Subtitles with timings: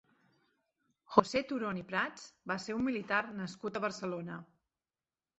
[1.17, 4.39] José Turón i Prats va ser un militar nascut a Barcelona.